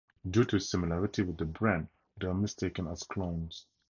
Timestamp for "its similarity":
0.55-1.21